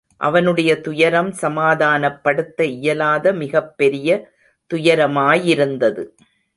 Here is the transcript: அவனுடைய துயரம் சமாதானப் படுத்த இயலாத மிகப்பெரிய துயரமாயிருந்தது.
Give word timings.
அவனுடைய 0.17 0.81
துயரம் 0.81 1.31
சமாதானப் 1.31 2.23
படுத்த 2.23 2.65
இயலாத 2.65 3.33
மிகப்பெரிய 3.33 4.29
துயரமாயிருந்தது. 4.73 6.05